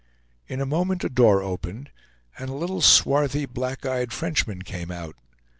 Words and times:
In 0.47 0.59
a 0.59 0.65
moment 0.65 1.03
a 1.03 1.09
door 1.09 1.43
opened, 1.43 1.91
and 2.39 2.49
a 2.49 2.55
little, 2.55 2.81
swarthy 2.81 3.45
black 3.45 3.85
eyed 3.85 4.11
Frenchman 4.11 4.63
came 4.63 4.89
out. 4.89 5.15